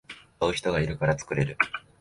[0.39, 1.57] 買う人がいるから作られる